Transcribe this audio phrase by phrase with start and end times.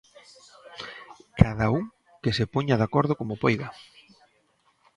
[1.41, 1.83] Cada un
[2.23, 3.67] que se poña de acordo como poida.